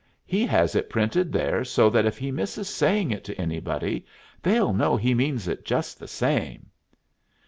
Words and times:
He 0.25 0.47
has 0.47 0.73
it 0.73 0.89
printed 0.89 1.31
there 1.31 1.63
so 1.63 1.87
that 1.91 2.07
if 2.07 2.17
he 2.17 2.31
misses 2.31 2.67
saying 2.67 3.11
it 3.11 3.23
to 3.25 3.35
anybody, 3.39 4.03
they'll 4.41 4.73
know 4.73 4.97
he 4.97 5.13
means 5.13 5.47
it 5.47 5.63
just 5.63 5.99
the 5.99 6.07
same." 6.07 6.71